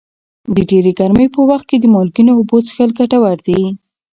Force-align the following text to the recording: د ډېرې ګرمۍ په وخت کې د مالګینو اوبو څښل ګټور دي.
د 0.55 0.57
ډېرې 0.69 0.91
ګرمۍ 0.99 1.27
په 1.35 1.39
وخت 1.49 1.65
کې 1.69 1.77
د 1.79 1.85
مالګینو 1.93 2.31
اوبو 2.37 2.57
څښل 2.65 2.89
ګټور 2.99 3.37
دي. 3.47 3.61